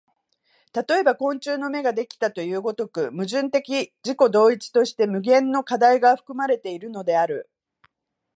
[0.73, 7.51] 例えば昆虫の眼ができたという如く、矛盾的自己同一として無限の課題が含まれているのである。